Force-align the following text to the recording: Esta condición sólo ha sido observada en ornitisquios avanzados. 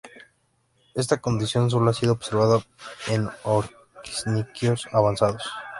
Esta 0.95 1.21
condición 1.21 1.69
sólo 1.69 1.91
ha 1.91 1.93
sido 1.93 2.13
observada 2.13 2.57
en 3.07 3.29
ornitisquios 3.43 4.87
avanzados. 4.91 5.43